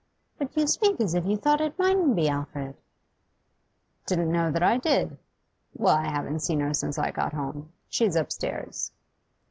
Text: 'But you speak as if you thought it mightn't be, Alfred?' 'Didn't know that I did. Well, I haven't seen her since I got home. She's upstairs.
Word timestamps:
'But 0.39 0.57
you 0.57 0.65
speak 0.65 0.99
as 0.99 1.13
if 1.13 1.27
you 1.27 1.37
thought 1.37 1.61
it 1.61 1.77
mightn't 1.77 2.15
be, 2.15 2.27
Alfred?' 2.27 2.75
'Didn't 4.07 4.31
know 4.31 4.49
that 4.49 4.63
I 4.63 4.77
did. 4.79 5.15
Well, 5.75 5.95
I 5.95 6.07
haven't 6.07 6.39
seen 6.39 6.59
her 6.61 6.73
since 6.73 6.97
I 6.97 7.11
got 7.11 7.33
home. 7.33 7.71
She's 7.87 8.15
upstairs. 8.15 8.93